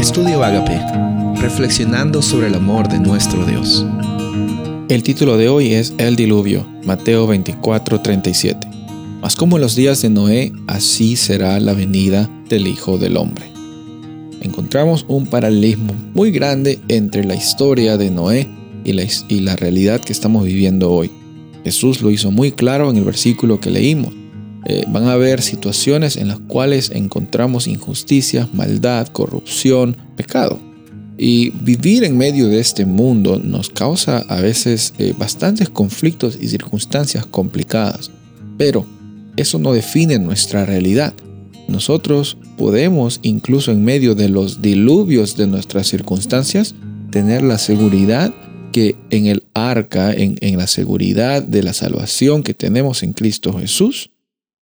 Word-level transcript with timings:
Estudio 0.00 0.42
Agape, 0.42 0.80
reflexionando 1.42 2.22
sobre 2.22 2.46
el 2.46 2.54
amor 2.54 2.88
de 2.88 2.98
nuestro 2.98 3.44
Dios. 3.44 3.84
El 4.88 5.02
título 5.02 5.36
de 5.36 5.50
hoy 5.50 5.74
es 5.74 5.92
El 5.98 6.16
diluvio, 6.16 6.66
Mateo 6.86 7.26
24:37. 7.26 8.66
Mas 9.20 9.36
como 9.36 9.58
en 9.58 9.60
los 9.60 9.76
días 9.76 10.00
de 10.00 10.08
Noé, 10.08 10.54
así 10.66 11.16
será 11.16 11.60
la 11.60 11.74
venida 11.74 12.30
del 12.48 12.66
Hijo 12.66 12.96
del 12.96 13.18
Hombre. 13.18 13.44
Encontramos 14.40 15.04
un 15.06 15.26
paralelismo 15.26 15.92
muy 16.14 16.30
grande 16.30 16.80
entre 16.88 17.22
la 17.22 17.34
historia 17.34 17.98
de 17.98 18.10
Noé 18.10 18.48
y 18.84 18.94
la, 18.94 19.04
y 19.28 19.40
la 19.40 19.54
realidad 19.54 20.00
que 20.00 20.14
estamos 20.14 20.44
viviendo 20.44 20.90
hoy. 20.90 21.10
Jesús 21.62 22.00
lo 22.00 22.10
hizo 22.10 22.30
muy 22.30 22.52
claro 22.52 22.90
en 22.90 22.96
el 22.96 23.04
versículo 23.04 23.60
que 23.60 23.68
leímos. 23.68 24.14
Eh, 24.66 24.84
van 24.88 25.04
a 25.04 25.12
haber 25.12 25.40
situaciones 25.40 26.16
en 26.16 26.28
las 26.28 26.38
cuales 26.38 26.90
encontramos 26.90 27.66
injusticia, 27.66 28.48
maldad, 28.52 29.08
corrupción, 29.08 29.96
pecado. 30.16 30.60
Y 31.16 31.50
vivir 31.50 32.04
en 32.04 32.16
medio 32.16 32.48
de 32.48 32.60
este 32.60 32.86
mundo 32.86 33.38
nos 33.42 33.68
causa 33.70 34.18
a 34.28 34.40
veces 34.40 34.94
eh, 34.98 35.14
bastantes 35.18 35.68
conflictos 35.68 36.38
y 36.40 36.48
circunstancias 36.48 37.26
complicadas. 37.26 38.10
Pero 38.58 38.86
eso 39.36 39.58
no 39.58 39.72
define 39.72 40.18
nuestra 40.18 40.64
realidad. 40.64 41.14
Nosotros 41.68 42.36
podemos, 42.58 43.20
incluso 43.22 43.70
en 43.70 43.84
medio 43.84 44.14
de 44.14 44.28
los 44.28 44.60
diluvios 44.60 45.36
de 45.36 45.46
nuestras 45.46 45.86
circunstancias, 45.86 46.74
tener 47.10 47.42
la 47.42 47.58
seguridad 47.58 48.34
que 48.72 48.96
en 49.10 49.26
el 49.26 49.44
arca, 49.54 50.12
en 50.12 50.56
la 50.56 50.66
seguridad 50.66 51.42
de 51.42 51.62
la 51.62 51.72
salvación 51.72 52.42
que 52.42 52.54
tenemos 52.54 53.02
en 53.02 53.12
Cristo 53.12 53.52
Jesús, 53.52 54.10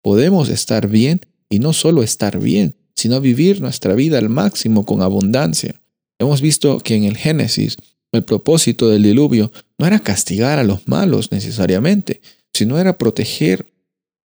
podemos 0.06 0.50
estar 0.50 0.88
bien 0.88 1.22
y 1.50 1.58
no 1.58 1.74
solo 1.74 2.04
estar 2.04 2.40
bien, 2.40 2.76
sino 2.96 3.20
vivir 3.22 3.60
nuestra 3.60 3.96
vida 3.96 4.20
al 4.20 4.30
máximo 4.30 4.86
con 4.86 5.02
abundancia. 5.02 5.82
Hemos 6.20 6.42
visto 6.42 6.78
que 6.78 6.94
en 6.94 7.06
el 7.06 7.18
Génesis 7.18 7.76
el 8.12 8.24
propósito 8.24 8.88
del 8.88 9.02
diluvio 9.02 9.52
no 9.80 9.88
era 9.88 9.98
castigar 9.98 10.60
a 10.60 10.64
los 10.64 10.88
malos 10.88 11.32
necesariamente, 11.32 12.22
sino 12.54 12.78
era 12.78 13.00
proteger 13.00 13.66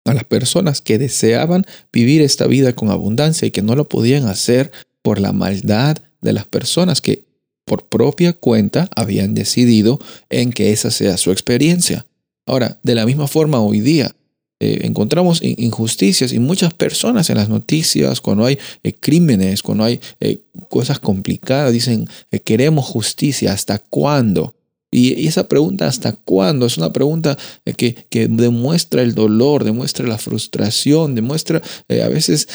a 0.04 0.12
las 0.12 0.24
personas 0.24 0.82
que 0.82 0.98
deseaban 0.98 1.64
vivir 1.90 2.20
esta 2.20 2.46
vida 2.46 2.74
con 2.74 2.90
abundancia 2.90 3.48
y 3.48 3.50
que 3.50 3.62
no 3.62 3.74
lo 3.74 3.88
podían 3.88 4.26
hacer 4.26 4.70
por 5.00 5.18
la 5.18 5.32
maldad 5.32 5.96
de 6.20 6.34
las 6.34 6.44
personas 6.44 7.00
que 7.00 7.24
por 7.64 7.88
propia 7.88 8.34
cuenta 8.34 8.90
habían 8.94 9.32
decidido 9.32 9.98
en 10.28 10.52
que 10.52 10.72
esa 10.72 10.90
sea 10.90 11.16
su 11.16 11.32
experiencia. 11.32 12.04
Ahora, 12.44 12.78
de 12.82 12.94
la 12.94 13.06
misma 13.06 13.28
forma 13.28 13.60
hoy 13.60 13.80
día, 13.80 14.14
eh, 14.62 14.80
encontramos 14.82 15.40
injusticias 15.42 16.34
y 16.34 16.38
muchas 16.38 16.74
personas 16.74 17.30
en 17.30 17.38
las 17.38 17.48
noticias, 17.48 18.20
cuando 18.20 18.44
hay 18.44 18.58
eh, 18.82 18.92
crímenes, 18.92 19.62
cuando 19.62 19.84
hay 19.84 20.00
eh, 20.20 20.42
cosas 20.68 21.00
complicadas, 21.00 21.72
dicen, 21.72 22.06
queremos 22.44 22.84
justicia, 22.84 23.54
¿hasta 23.54 23.78
cuándo? 23.78 24.54
Y, 24.90 25.26
esa 25.26 25.48
pregunta, 25.48 25.86
¿hasta 25.88 26.12
cuándo? 26.12 26.66
Es 26.66 26.76
una 26.76 26.92
pregunta 26.92 27.38
que, 27.76 27.94
que 28.10 28.28
demuestra 28.28 29.00
el 29.00 29.14
dolor, 29.14 29.64
demuestra 29.64 30.06
la 30.06 30.18
frustración, 30.18 31.14
demuestra 31.14 31.62
a 31.88 32.08
veces 32.08 32.48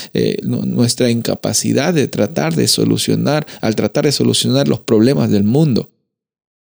nuestra 0.43 1.09
incapacidad 1.09 1.93
de 1.93 2.07
tratar 2.07 2.53
de 2.53 2.67
solucionar, 2.67 3.47
al 3.61 3.75
tratar 3.75 4.05
de 4.05 4.11
solucionar 4.11 4.67
los 4.67 4.81
problemas 4.81 5.31
del 5.31 5.45
mundo. 5.45 5.89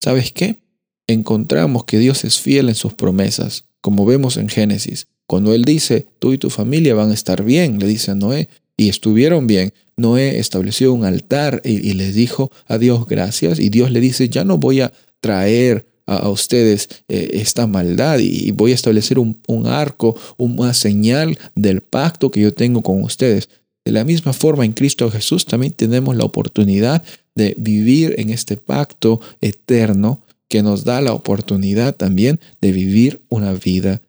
¿Sabes 0.01 0.33
qué? 0.33 0.63
Encontramos 1.09 1.85
que 1.85 1.99
Dios 1.99 2.25
es 2.25 2.41
fiel 2.41 2.69
en 2.69 2.77
sus 2.77 2.95
promesas, 2.95 3.67
como 3.81 4.07
vemos 4.07 4.37
en 4.37 4.49
Génesis. 4.49 5.09
Cuando 5.27 5.55
él 5.55 5.65
dice, 5.65 6.07
tú 6.19 6.33
y 6.33 6.39
tu 6.39 6.51
familia 6.51 6.95
van 6.95 7.11
a 7.11 7.15
estar 7.15 7.45
bien, 7.45 7.79
le 7.79 7.87
dice 7.87 8.11
a 8.11 8.15
Noé, 8.15 8.49
y 8.77 8.89
estuvieron 8.89 9.47
bien, 9.47 9.73
Noé 9.97 10.39
estableció 10.39 10.93
un 10.93 11.05
altar 11.05 11.63
y, 11.65 11.93
les 11.95 12.15
dijo 12.15 12.51
a 12.67 12.79
Dios 12.79 13.07
gracias, 13.07 13.59
y 13.59 13.69
Dios 13.71 13.91
le 13.91 14.01
dice, 14.01 14.29
ya 14.29 14.45
no 14.45 14.59
voy 14.59 14.81
a 14.81 14.93
traer 15.21 15.87
a, 16.07 16.29
ustedes 16.29 16.89
eh, 17.09 17.31
esta 17.35 17.67
maldad 17.67 18.19
y, 18.19 18.51
voy 18.51 18.73
a 18.73 18.75
establecer 18.75 19.19
un, 19.19 19.41
un 19.47 19.67
arco, 19.67 20.19
una 20.37 20.75
señal 20.75 21.39
del 21.55 21.81
pacto 21.81 22.31
que 22.31 22.41
yo 22.41 22.53
tengo 22.53 22.83
con 22.83 23.03
ustedes. 23.03 23.49
De 23.85 23.93
la 23.93 24.05
misma 24.05 24.33
forma, 24.33 24.65
en 24.65 24.73
Cristo 24.73 25.11
Jesús 25.11 25.45
también 25.45 25.73
tenemos 25.73 26.17
la 26.17 26.25
oportunidad 26.25 27.03
de 27.35 27.55
vivir 27.59 28.15
en 28.19 28.31
este 28.31 28.57
pacto 28.57 29.21
eterno 29.41 30.23
que 30.49 30.63
nos 30.63 30.85
da 30.85 31.01
la 31.01 31.13
oportunidad 31.13 31.95
también 31.95 32.41
de 32.61 32.73
vivir 32.73 33.23
una 33.29 33.53
vida 33.53 34.01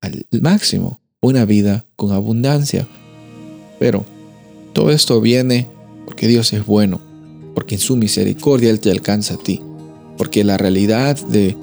al 0.00 0.26
máximo, 0.40 1.00
una 1.20 1.44
vida 1.44 1.84
con 1.96 2.12
abundancia. 2.12 2.86
Pero 3.78 4.04
todo 4.72 4.90
esto 4.90 5.20
viene 5.20 5.68
porque 6.04 6.28
Dios 6.28 6.52
es 6.52 6.64
bueno, 6.64 7.00
porque 7.54 7.76
en 7.76 7.80
su 7.80 7.96
misericordia 7.96 8.70
Él 8.70 8.80
te 8.80 8.90
alcanza 8.90 9.34
a 9.34 9.38
ti, 9.38 9.60
porque 10.16 10.44
la 10.44 10.56
realidad 10.56 11.16
de, 11.26 11.56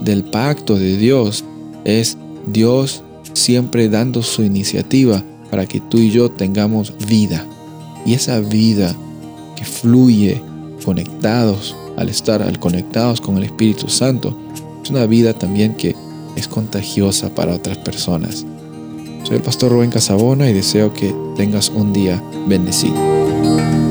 del 0.00 0.24
pacto 0.24 0.78
de 0.78 0.96
Dios 0.96 1.44
es 1.84 2.16
Dios 2.46 3.02
siempre 3.34 3.88
dando 3.88 4.22
su 4.22 4.42
iniciativa 4.42 5.24
para 5.50 5.66
que 5.66 5.80
tú 5.80 5.98
y 5.98 6.10
yo 6.10 6.30
tengamos 6.30 6.94
vida. 7.08 7.46
Y 8.04 8.14
esa 8.14 8.40
vida 8.40 8.94
que 9.56 9.64
fluye 9.64 10.40
conectados 10.84 11.76
al 11.96 12.08
estar 12.08 12.42
al 12.42 12.58
conectados 12.58 13.20
con 13.20 13.36
el 13.36 13.44
Espíritu 13.44 13.88
Santo, 13.88 14.36
es 14.82 14.90
una 14.90 15.06
vida 15.06 15.34
también 15.34 15.74
que 15.74 15.94
es 16.36 16.48
contagiosa 16.48 17.34
para 17.34 17.54
otras 17.54 17.78
personas. 17.78 18.44
Soy 19.24 19.36
el 19.36 19.42
pastor 19.42 19.72
Rubén 19.72 19.90
Casabona 19.90 20.48
y 20.48 20.52
deseo 20.52 20.92
que 20.92 21.14
tengas 21.36 21.68
un 21.70 21.92
día 21.92 22.22
bendecido. 22.46 23.81